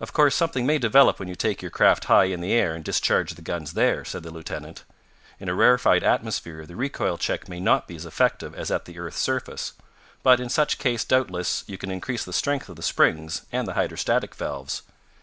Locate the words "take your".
1.34-1.70